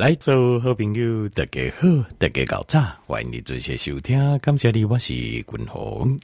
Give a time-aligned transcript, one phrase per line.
[0.00, 1.86] 来，做好朋友，大家好，
[2.16, 4.38] 大家搞早，欢迎你准时收听。
[4.38, 6.18] 感谢你，我是君鸿。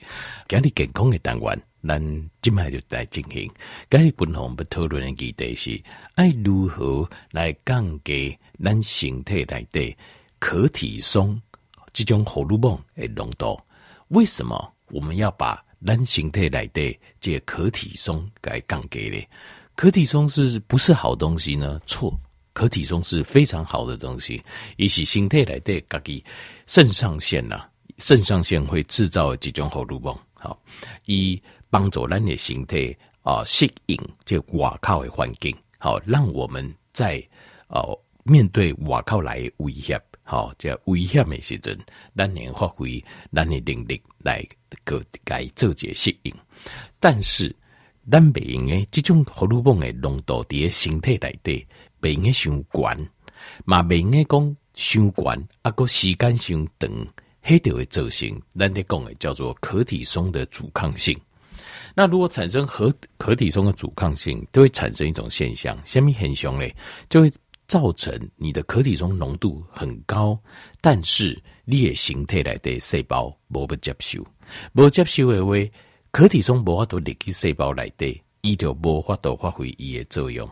[0.48, 3.52] 今日健康的单元，咱今麦就来进行。
[3.90, 5.82] 今日君鸿要讨论的议题是：
[6.14, 8.34] 爱如何来降低
[8.64, 9.94] 咱身体内的
[10.38, 11.38] 可体松
[11.92, 13.60] 这种荷尔蒙的浓度？
[14.08, 19.22] 为什么我们要把咱身体内的这可体松给降低呢？
[19.74, 21.78] 可体松是不是好东西呢？
[21.84, 22.18] 错。
[22.56, 24.42] 可体松是非常好的东西，
[24.78, 26.24] 以起身体来的自己
[26.66, 30.58] 肾上腺呐、啊，肾上腺会制造几种荷尔蒙，好，
[31.04, 31.38] 以
[31.68, 37.22] 帮助咱的身体啊适应这外靠的环境，好，让我们在
[37.68, 41.78] 哦面对外靠来的威胁，好，这危险的时阵，
[42.16, 44.42] 咱能发挥咱的能力来
[44.82, 46.34] 个来做些适应，
[46.98, 47.54] 但是
[48.10, 51.66] 咱不用的这种荷尔蒙的浓度在身体来的。
[52.00, 53.08] 袂用个伤悬，
[53.64, 56.90] 嘛袂用个讲伤悬，啊个时间伤长，
[57.44, 61.18] 迄条会造成咱咧讲的叫做可体松的阻抗性。
[61.94, 66.74] 那如果产生可可体松的阻抗性，都会产生一种现象，什么现象咧？
[67.08, 67.32] 就会
[67.66, 70.38] 造成你的可体松浓度很高，
[70.80, 74.24] 但是你的形体内的细胞无不接受，
[74.74, 75.52] 无接受的话，
[76.10, 80.48] 可体松无法度入去细胞内底，伊就无法度发挥伊的作用。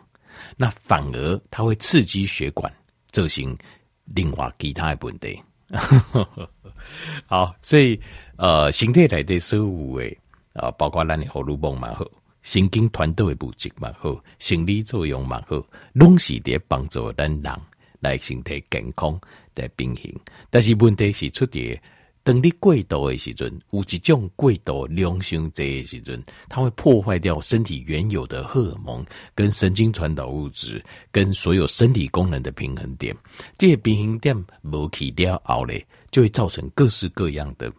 [0.56, 2.72] 那反而它会刺激血管，
[3.10, 3.56] 造成
[4.04, 5.42] 另外其他的问题。
[7.26, 7.98] 好，所以
[8.36, 10.18] 呃，身体内的所有诶
[10.52, 12.04] 啊，包括咱的荷尔蒙嘛好，
[12.42, 15.64] 神经传导的物质嘛好，生理作用嘛好，
[15.94, 17.52] 拢是伫帮助咱人
[18.00, 19.18] 来身体健康
[19.54, 20.12] 的平衡。
[20.50, 21.80] 但是问题是出在。
[22.24, 33.14] 等你过度的时阵，有一种过度量伤这的时阵，它会破坏掉身体原有的荷尔蒙、跟神经传导物质、跟所有身体功能的平衡点。
[33.58, 37.70] 这些平衡点无去掉后咧，就会造成各式各样的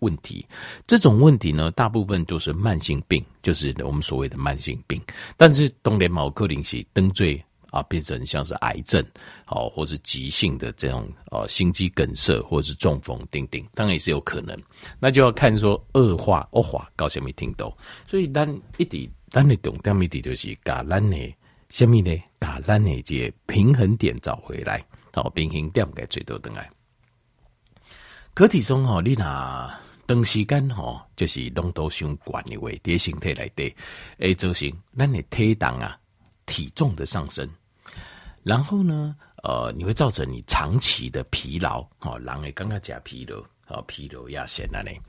[0.00, 0.46] 问题。
[0.86, 5.00] 这种问题呢，大部分都是慢性病，就是我们所谓的慢性病。
[5.36, 7.42] 但是当然某可能是登最。
[7.74, 9.04] 啊，变成像是癌症，
[9.48, 14.56] 哦，或是急性的这种呃心肌梗塞，或者是中风，等等，当然也是有可能。
[15.00, 17.76] 那就要看说恶化恶化，搞什么听到。
[18.06, 21.34] 所以咱一直咱的重点一直就是把咱的
[21.68, 22.22] 什么呢？
[22.38, 26.70] 把咱的这平衡点找回来，好，平衡点该最多等来。
[28.34, 33.74] 可体松吼，你那长时间吼，就是浓度相关的话，在身体来的，
[34.20, 35.98] 会造成咱的体重啊，
[36.46, 37.48] 体重的上升。
[38.44, 43.38] 然后呢，呃，你会造成你长期的疲劳，哦，人会刚刚讲疲劳，
[43.68, 45.00] 哦，疲劳压线那里，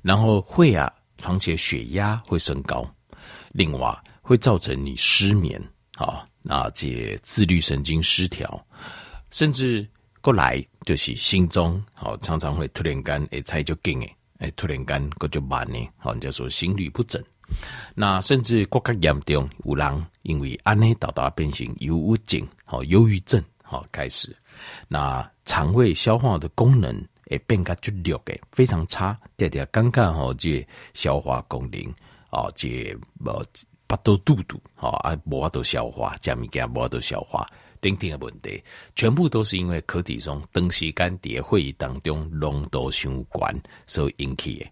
[0.00, 2.88] 然后会啊，长期血压会升高，
[3.50, 5.60] 另外会造成你失眠，
[5.96, 8.64] 啊、哦，那这自律神经失调，
[9.30, 9.84] 甚至
[10.20, 17.20] 过来就是心中，哦，常常会突然间诶，踩就紧诶，诶，突然间个就慢呢，哦，叫做心律不整。
[17.94, 24.34] 那甚至更加严重，有人因为安尼导导变成忧郁症，好忧郁症，好开始。
[24.88, 31.82] 那肠胃消化的功能也变得剧烈的非常差，爹爹刚刚好这消化功能
[32.30, 33.46] 啊，这呃
[33.86, 37.46] 巴肚肚肚，好啊，无法度消化，这物件无法度消化，
[37.80, 38.62] 等等的问题，
[38.94, 43.54] 全部都是因为可体松长时间在会议当中浓度相关
[43.86, 44.66] 所引起的。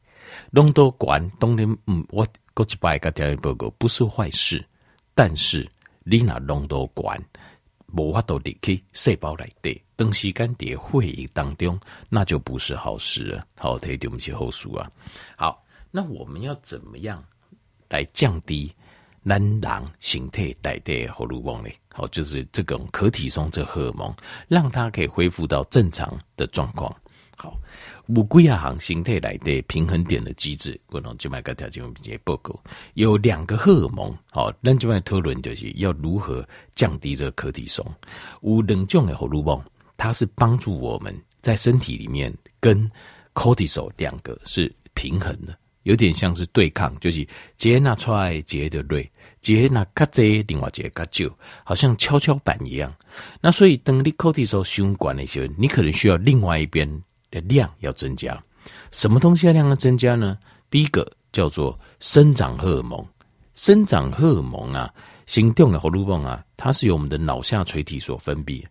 [0.51, 1.07] 浓度高，
[1.39, 2.27] 当然嗯我。
[2.55, 4.65] 过去摆个调研报告不是坏事，
[5.15, 5.71] 但是
[6.05, 7.15] 你那浓度高，
[7.97, 13.47] 无法度入去细胞内底，长时间在会议当中，那就不是好事了。
[13.57, 14.91] 好，这对不起后书啊。
[15.37, 17.23] 好，那我们要怎么样
[17.89, 18.75] 来降低
[19.25, 21.71] 咱人身体内的荷尔蒙呢？
[21.93, 24.15] 好，就是这种可体松这荷尔蒙，
[24.49, 26.95] 让它可以恢复到正常的状况。
[27.43, 27.59] 好。
[28.09, 32.59] 乌龟亚行形态来的平衡点的机制，不能就买个条件并且报告
[32.95, 37.85] 有两个荷尔蒙，好，那就来讨论就是要如何降低这个可体松。
[38.43, 39.61] 有两种的荷尔蒙，
[39.97, 42.89] 它是帮助我们在身体里面跟
[43.35, 49.11] cortisol 两个是平衡的，有点像是对抗，就是杰拿出来杰的瑞，
[49.41, 51.33] 杰拿卡贼另外杰卡旧，
[51.65, 52.93] 好像跷跷板一样。
[53.41, 57.03] 那所以等你 cortisol 胸管的时候，你可能需要另外一边。
[57.33, 58.41] 的量要增加，
[58.93, 60.39] 什么东西要量要增加呢？
[60.71, 63.05] 第一个叫做生长荷尔蒙，
[63.55, 64.93] 生长荷尔蒙啊，
[65.27, 68.63] 心动的荷尔蒙啊，它是由我们的脑下垂体所分泌。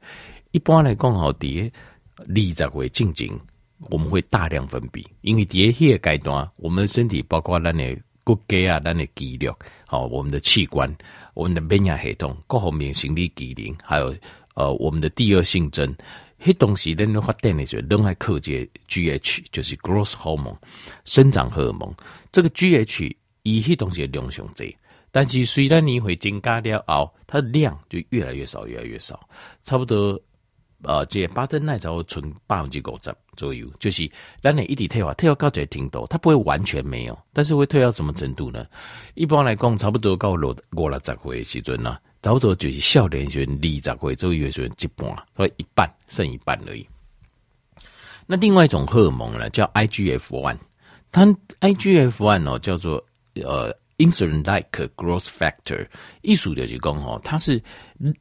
[0.51, 1.71] 一般来讲，好，第
[2.25, 3.37] 立在会静静，
[3.89, 10.95] 我们会大量分泌，因为第一个阶段，我们的身体包括咱的骨骼啊、咱的肌肉，好，我们的器官、
[11.33, 14.15] 我们的免疫系统、各方面生理机能，还有
[14.53, 15.95] 呃我们的第二性征，
[16.43, 20.57] 迄东西咱发展的时候，都爱靠这 GH，就是 growth hormone
[21.05, 21.93] 生长荷尔蒙。
[22.31, 24.75] 这个 GH 伊迄东西量上侪，
[25.11, 29.19] 但是虽然你会增加了后，它的量就越来越少，越来越少，
[29.61, 30.19] 差不多。
[30.83, 34.11] 呃，这巴登奈才会存百分之五十左右，就是
[34.41, 38.65] 咱你一直退化，退化到这程度，它不会完全没有，但是会退到什么程度呢？
[39.13, 46.87] 一般来讲，差不多到六五六十岁的时阵呢，差不多就是少年时二十岁左右的时阵一半，所以一半剩一半而已。
[48.25, 50.57] 那另外一种荷尔蒙呢，叫 IGF one，
[51.11, 51.25] 它
[51.59, 53.03] IGF one 哦，叫做
[53.35, 53.75] 呃。
[53.97, 55.87] Insulin-like growth factor，
[56.23, 57.61] 意思就是讲哦，它是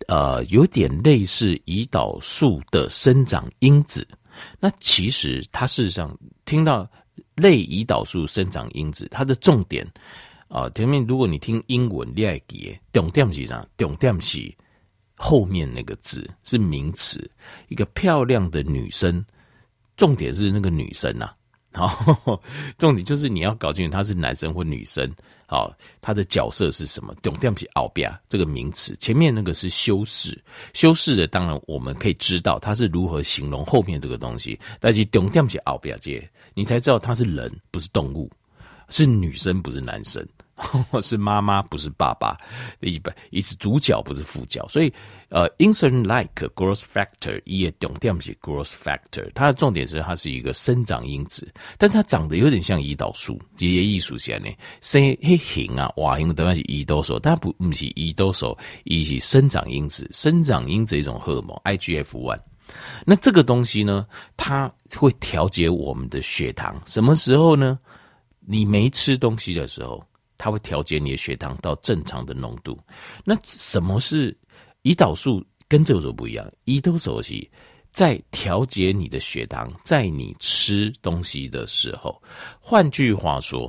[0.08, 4.06] 呃有点类似胰岛素的生长因子。
[4.58, 6.14] 那其实它事实上
[6.44, 6.86] 听到
[7.34, 9.90] 类胰岛素生长因子，它的重点
[10.50, 13.64] 啊，前面如果你听英文，你爱记重点是啥？
[13.76, 14.52] 重点是
[15.14, 17.30] 后面那个字是名词，
[17.68, 19.24] 一个漂亮的女生，
[19.96, 21.36] 重点是那个女生呐、啊。
[21.72, 22.42] 好，
[22.78, 25.08] 重点就是你要搞清楚他是男生或女生。
[25.46, 27.14] 好，他的角色是什么？
[27.22, 30.36] 重点是后面这个名词，前面那个是修饰，
[30.74, 34.58] 修饰的当然我们可以知道他是如何形容后面这个东西。
[34.80, 38.28] 但是重点是后面这，你才知道他是人，不是动物，
[38.88, 40.26] 是女生，不是男生。
[40.90, 42.36] 我是妈妈，不是爸爸。
[42.80, 44.66] 一般也是主角，不是副角。
[44.68, 44.92] 所以，
[45.28, 49.30] 呃，insulin-like growth factor，也重点是 growth factor。
[49.34, 53.40] 它的重点是它是一个生长因子，但是它长得有点像胰岛素。
[53.56, 60.08] 这些艺术家呢，生黑形啊，哇，形当然是胰岛素，但不不是胰岛素，而是生长因子。
[60.12, 62.40] 生长因子一种荷尔蒙，IGF one。
[63.04, 64.06] 那这个东西呢，
[64.36, 66.80] 它会调节我们的血糖。
[66.86, 67.78] 什么时候呢？
[68.46, 70.02] 你没吃东西的时候。
[70.40, 72.78] 它会调节你的血糖到正常的浓度。
[73.26, 74.34] 那什么是
[74.84, 75.44] 胰岛素？
[75.68, 76.50] 跟这个不一样。
[76.64, 77.48] 胰岛素是
[77.92, 82.20] 在调节你的血糖，在你吃东西的时候。
[82.58, 83.68] 换句话说，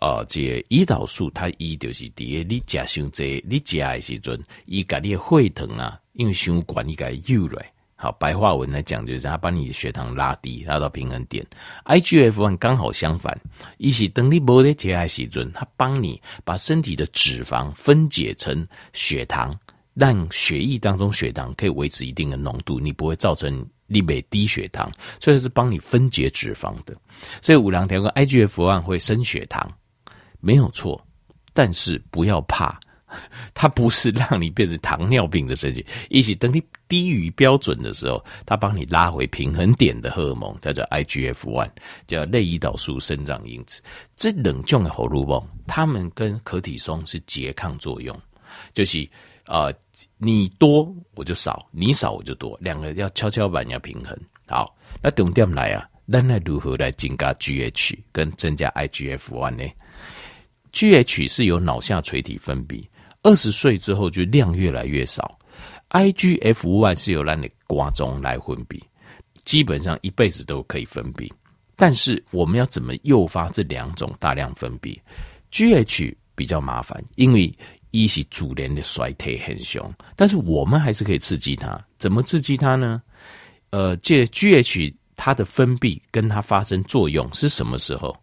[0.00, 7.73] 啊、呃，这胰岛素它一就是第一，你吃伤济，你吃的时阵，伊甲你的血糖啊，因为血管你给诱来。
[8.04, 11.42] 好，白话文来讲，就是它把你的血糖拉低，拉到平衡点。
[11.86, 13.34] IGF one 刚好相反，
[13.78, 18.62] 一起等你没得节爱时阵，它帮你把身体的脂肪分解成
[18.92, 19.58] 血糖，
[19.94, 26.94] 让血液当中血糖可以维持一定的浓度，你不会造成你被低血糖，所以是帮你分解脂肪的。
[27.40, 29.66] 所以五郎条跟 IGF one 会升血糖，
[30.40, 31.02] 没有错，
[31.54, 32.78] 但是不要怕。
[33.54, 41.70] 它不是让你变成糖尿病的身体，一起等你低于标准的时候，它帮你拉回平衡点的荷尔蒙，叫做 IGF one，
[42.06, 43.80] 叫类胰岛素生长因子。
[44.16, 48.18] 这两种的荷尔蒙，它们跟可体松是拮抗作用，
[48.72, 49.08] 就是
[49.46, 49.72] 呃，
[50.16, 54.18] 你多我就少，你少我就多，两个要跷跷板要平衡。
[54.46, 59.64] 好，那重点来啊，那来如何来增加 GH 跟增加 IGF one 呢
[60.72, 62.84] ？GH 是由脑下垂体分泌。
[63.24, 65.36] 二十岁之后就量越来越少
[65.90, 68.78] ，IGF one 是由让你瓜中来分泌，
[69.42, 71.28] 基本上一辈子都可以分泌。
[71.74, 74.96] 但是我们要怎么诱发这两种大量分泌
[75.50, 77.52] ？GH 比较麻烦，因为
[77.90, 81.82] 一是主连的衰退很凶，但是我们还是可以刺激它。
[81.98, 83.02] 怎么刺激它呢？
[83.70, 88.14] 呃，这 GH 它的分泌跟它发生作用是什么时候？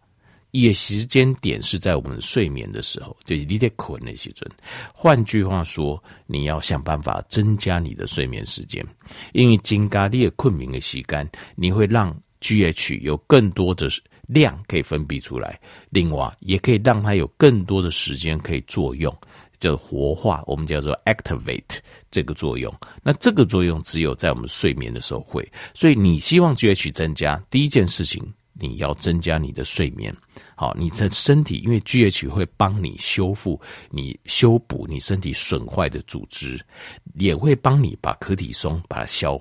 [0.51, 4.49] 也时间点是在我们睡眠的时候，就是你得困的时准。
[4.93, 8.85] 换句话说，你要想办法增加你的睡眠时间，
[9.33, 13.87] 因为增加你的困眠的时间，你会让 GH 有更多的
[14.27, 15.59] 量可以分泌出来。
[15.89, 19.15] 另外，也可以让它有更多的时间可以作用，
[19.59, 21.77] 叫活化，我们叫做 activate
[22.09, 22.73] 这个作用。
[23.03, 25.49] 那这个作用只有在我们睡眠的时候会。
[25.73, 28.21] 所以，你希望 GH 增加，第一件事情。
[28.53, 30.15] 你要增加你的睡眠，
[30.55, 36.63] 好，你的身体因为 GH 会帮你修复、你修补你身体损坏的组织，
[37.15, 39.39] 也会帮你把可体松把它消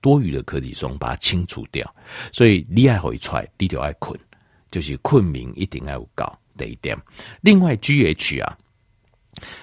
[0.00, 1.94] 多余的可体松把它清除掉。
[2.32, 4.18] 所以你爱回出来，你就爱困，
[4.70, 6.24] 就是困眠一定要有够
[6.56, 6.96] 的一点。
[7.40, 8.56] 另外，GH 啊，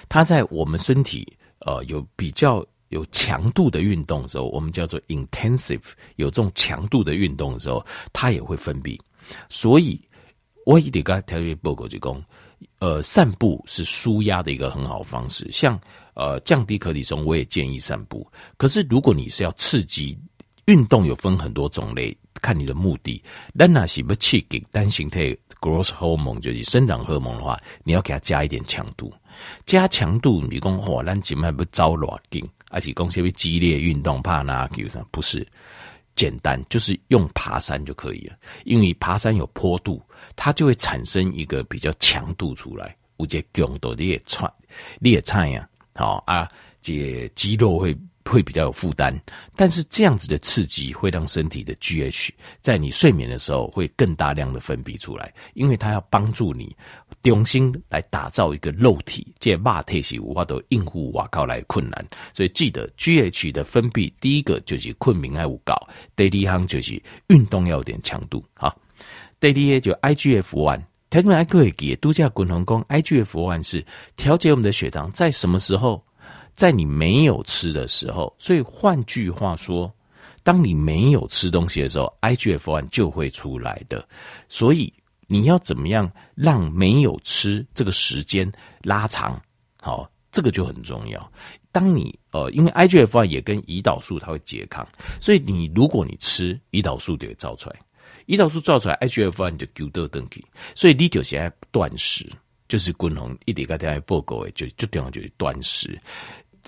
[0.08, 1.26] 它在我们身体
[1.60, 2.66] 呃有比较。
[2.88, 5.82] 有强度的运动的时候，我们叫做 intensive，
[6.16, 8.98] 有这种强度的运动的时候，它也会分泌。
[9.48, 10.00] 所以，
[10.64, 12.24] 我一点刚才特别报告就讲，
[12.78, 15.46] 呃，散步是舒压的一个很好方式。
[15.50, 15.78] 像
[16.14, 18.26] 呃降低可体松，我也建议散步。
[18.56, 20.18] 可是，如果你是要刺激
[20.64, 23.22] 运动，有分很多种类，看你的目的。
[23.52, 29.12] 那那是不刺激单形态 growth hormone 就是生长荷尔蒙的话，你要给它加一点强度。
[29.66, 32.48] 加强度，你讲嚯，咱今麦不招热劲。
[32.70, 35.06] 而且公司会激烈运动，怕那有什么？
[35.10, 35.46] 不是，
[36.14, 38.36] 简单就是用爬山就可以了。
[38.64, 40.02] 因为爬山有坡度，
[40.36, 42.96] 它就会产生一个比较强度出来。
[43.18, 44.52] 有些强度你也喘，
[44.98, 46.48] 你也菜呀，好啊，
[46.80, 47.96] 这肌肉会。
[48.28, 49.18] 会比较有负担，
[49.56, 52.28] 但是这样子的刺激会让身体的 GH
[52.60, 56.76] 在你睡眠的时候会更大量的分泌出来，因为它要帮助你
[57.22, 68.76] 重新来打造一个肉体，借马特西无法都应付瓦高来困难，所以记得 GH 的分泌，第一个就是困眠爱无搞，第二项就是运动要有点强度，好，
[69.40, 73.84] 第二就 IGF one，台中爱各位记度假滚筒工 IGF one 是
[74.16, 76.02] 调节我们的血糖在什么时候？
[76.58, 79.88] 在你没有吃的时候，所以换句话说，
[80.42, 84.04] 当你没有吃东西的时候，IGF-1 就会出来的。
[84.48, 84.92] 所以
[85.28, 88.50] 你要怎么样让没有吃这个时间
[88.82, 89.40] 拉长？
[89.80, 91.32] 好，这个就很重要。
[91.70, 94.84] 当你呃，因为 IGF-1 也跟胰岛素它会拮抗，
[95.20, 97.76] 所以你如果你吃胰岛素就会造出来，
[98.26, 102.28] 胰岛素造出来，IGF-1 就丢到登去，所以你就现在断食，
[102.66, 105.96] 就是滚红一点个点报告诶，就就这样就是断食。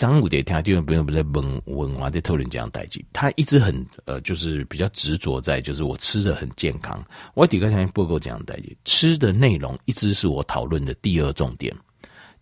[0.01, 7.05] 张武的听就不用不在问问完在讨论这样代志，他一直很呃，就是比较执着在，就是我吃的很健康。
[7.35, 11.77] 我底下想报告这样代志，吃的内容一直是我讨论的第二重点，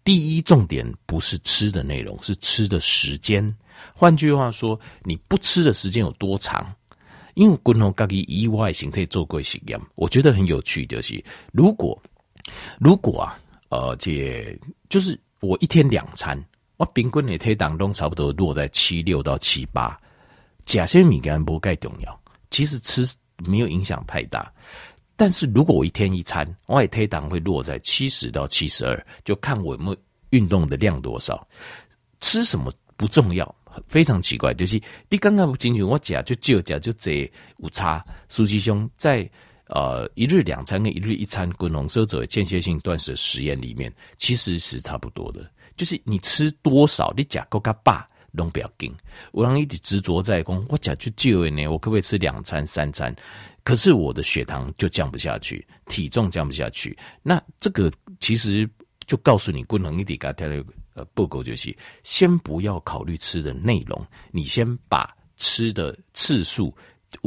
[0.05, 3.53] 第一重点不是吃的内容，是吃的时间。
[3.93, 6.73] 换句话说，你不吃的时间有多长？
[7.35, 11.21] 因为滚龙咖喱意外形态做过实验，我觉得很有趣，就是
[11.53, 12.01] 如果
[12.79, 13.37] 如果啊，
[13.71, 14.57] 呃，这
[14.89, 16.41] 就是我一天两餐。
[16.79, 20.01] 我平均的体重都差不多落在七六到七八，
[20.65, 22.21] 假设米干不盖重要，
[22.51, 23.03] 其实吃
[23.45, 24.51] 没有影响太大。
[25.17, 29.97] 但是如果我一天一餐，我的体重会落在七十到七十二，就看我有没有
[30.31, 31.47] 运动的量多少。
[32.21, 33.53] 吃什么不重要，
[33.89, 38.05] 非常奇怪，就是你刚刚不进去，我讲就就讲就这误差。
[38.29, 39.29] 苏吉兄在
[39.67, 45.51] 呃一日两餐跟一日一餐滚龙奢者间歇性断食实验里面，其实是差不多的。
[45.79, 48.07] 就是你吃多少，你吃够个饱
[48.37, 48.95] 都不要紧。
[49.33, 53.15] 我让一直执着在讲，我讲就就呢，我可不可以吃两餐三餐？
[53.65, 56.97] 可是我的血糖就降不下去，体重降不下去。
[57.23, 58.69] 那这个其实
[59.07, 60.49] 就告诉你，不能一点个条
[60.95, 66.75] 呃报告就是，先不要考虑吃的内容，你先把吃的次数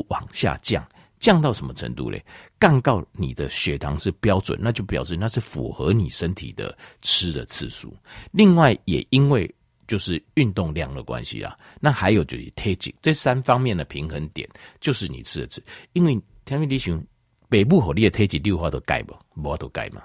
[0.09, 0.85] 往下降。
[1.21, 2.21] 降到什么程度嘞？
[2.59, 7.95] 降到你的血糖是标准，那就表示那是符合你身体的吃的次数。
[8.31, 9.49] 另外，也因为
[9.87, 14.49] 就是运动量的关系啊，那还有就是体重这三方面的平衡点，
[14.79, 15.63] 就是你吃的吃。
[15.93, 17.01] 因为天命地雄
[17.49, 20.01] 北部火力的体重六话都改不，无都改嘛。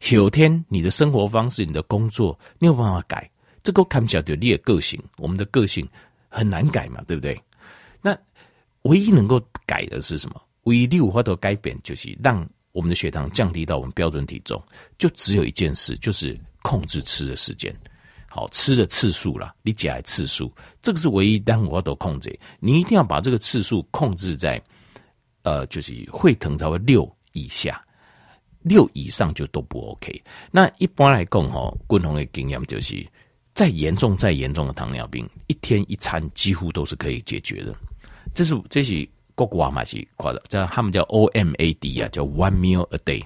[0.00, 3.28] 后天你的生活方式、你的工作，你有办法改？
[3.62, 5.88] 这个看不晓得你的个性，我们的个性
[6.28, 7.40] 很难改嘛，对不对？
[8.02, 8.16] 那
[8.82, 10.40] 唯一能够改的是什么？
[10.68, 14.62] 唯一有法度改变，就是让我们的血糖降低到我们标准体重，
[14.98, 17.74] 就只有一件事，就是控制吃的时间，
[18.28, 22.38] 好，吃的次数啦，你讲次数，这个是唯一让我都控制。
[22.60, 24.62] 你一定要把这个次数控制在，
[25.42, 27.82] 呃，就是会疼才会六以下，
[28.60, 30.22] 六以上就都不 OK。
[30.50, 33.04] 那一般来讲，哈，共同的经验就是，
[33.54, 37.74] 再严重再严重的糖尿病，一天一餐几乎都是可以解决的。
[38.34, 39.08] 这是这是。
[39.46, 43.24] 国国嘛是夸的，叫他们叫 OMAD 啊，叫 One Meal a Day。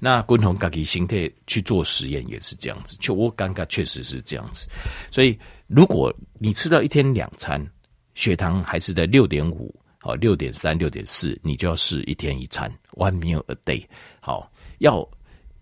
[0.00, 4.68] 那共同自己形态去做实验也是这样子，就我感觉确实是这样子。
[5.10, 7.64] 所以如果你吃到一天两餐，
[8.14, 13.84] 血糖还是在六点五，好六点三、六点四，你就要试一天一餐 One Meal a Day。
[14.20, 15.06] 好，要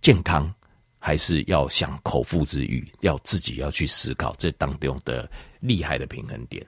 [0.01, 0.55] 健康
[0.99, 5.29] 还是要想口腹之欲，要自己要去思考这当中的
[5.61, 6.65] 厉害的平衡点。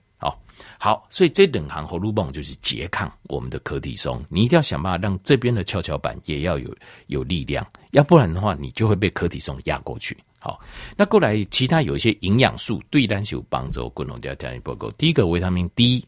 [0.79, 6.75] 好，所以这两行喉咙泵就是拮抗我们的可体松，你一定要想办法让这边的跷跷板也要有
[7.07, 10.17] 有力量，要不然的话，你就会被可体松压过去。
[10.41, 10.61] 好，
[10.97, 14.89] 那过来其他有一些营养素对单是有帮助，共同加调理报告。
[14.93, 16.07] 第一个维他命 D，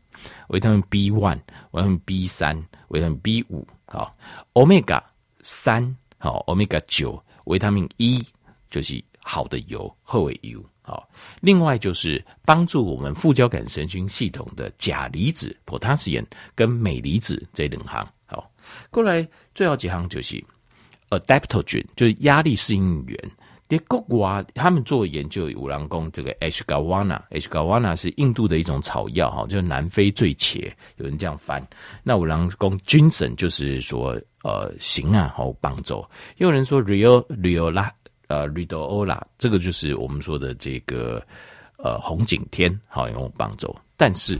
[0.49, 1.41] 维他命 B one，
[1.73, 2.57] 维他命 B 三，
[2.89, 4.17] 维他命 B 五，好
[4.53, 5.03] ，Omega
[5.41, 8.23] 三，好，Omega 九，维他命 E
[8.71, 10.65] 就是好的油，厚尾油。
[10.91, 11.09] 好，
[11.41, 18.05] 另外就是帮助我们副交感神经系统的钾离子 （potassium） 跟镁离子这两行。
[18.27, 18.51] 好，
[18.91, 20.43] 过来最后几行就是
[21.11, 23.31] adaptogen，就是压力适应源。
[23.69, 31.65] 的国外他们做研究，有人说这个 ashwagandha，ashwagandha 是印度的一种草药，哈，就是南非醉茄，有人这样翻。
[32.03, 36.05] 那有人说 ginseng 就是说呃行啊，好帮助。
[36.39, 37.93] 又有人说 rio rio 啦。
[38.31, 41.21] 呃，瑞多欧拉，这个就是我们说的这个
[41.79, 44.39] 呃红景天好用帮助，但是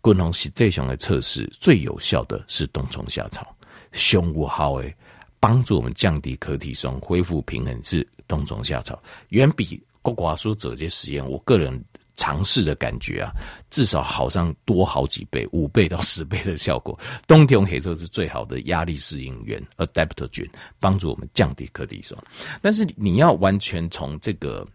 [0.00, 3.54] 共同是这种的测试最有效的是冬虫夏草，
[3.92, 4.96] 胸无好诶，
[5.38, 11.84] 帮助我们降低可体松、恢复平衡是冬虫夏草，远比国寡说这些实验，我个人。
[12.16, 13.30] 尝试的感觉啊，
[13.70, 16.98] 至少好像多好几倍，五倍到十倍的效果。
[17.26, 20.48] 冬天用黑色是最好的压力适应源，adaptogen，
[20.80, 22.16] 帮助我们降低可体松。
[22.60, 24.66] 但是你要完全从这个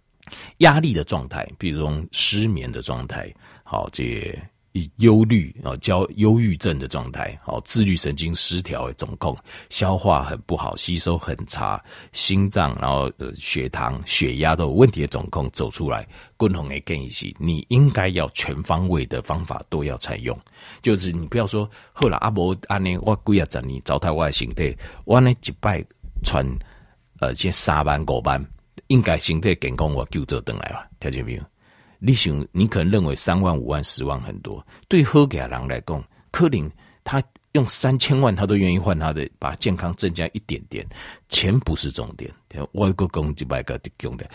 [0.59, 3.33] 压力的状态，比如说失眠的状态，
[3.63, 4.39] 好这。
[4.73, 9.37] 以忧虑啊，焦忧郁症的状态，哦，自律神经失调的总控，
[9.69, 20.37] 消化很不好，吸收很差，心脏然后呃血糖、血压都有问题的总控走出来，共同的建议是，你应该要全方位的方法都要采用，
[20.81, 25.83] 就是你不要说后来阿伯安尼我几啊十年糟蹋我的身体，我呢一摆
[26.23, 26.45] 穿
[27.19, 28.41] 呃这三班五班，
[28.87, 31.43] 应该身体健康我救做回来了，听见没有？
[32.03, 36.67] 你想，你可能认为三万、五万、十万很多，对好家人来讲，柯林
[37.03, 40.83] 他用三千万，他都愿意换他的，把健康增加一点点。
[41.29, 42.33] 钱不是重点，
[42.71, 44.27] 外国公几百个的用的，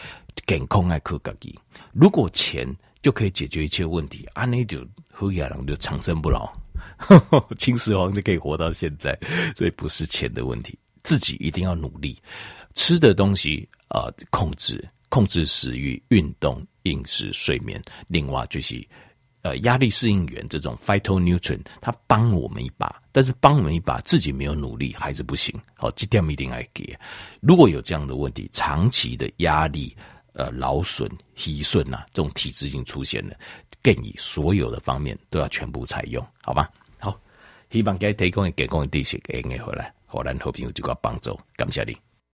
[0.46, 1.58] 健康爱靠自己。
[1.92, 6.52] 如果钱就可以解决一切问题，啊，那就好家人就长生不老，
[7.58, 9.18] 秦始皇就可以活到现在。
[9.56, 12.16] 所以不是钱的问题，自己一定要努力，
[12.74, 14.88] 吃的东西啊、控制。
[15.08, 18.86] 控制食欲、运动、饮食、睡眠，另外就是
[19.42, 25.54] 呃压力适应源这种 phytonutrient，它帮我们一把，但是帮我们一把，自己没有努力还是不行。
[25.74, 26.96] 好，这点一定要给。
[27.40, 29.96] 如果有这样的问题，长期的压力、
[30.32, 33.34] 呃劳损、疲损呐，这种体质已经出现了，
[33.82, 36.68] 建议所有的方面都要全部采用，好吧？
[36.98, 37.18] 好，
[37.70, 41.96] 希望给提供给各位地区给你回来，好，然后朋友就给我帮助，感谢你。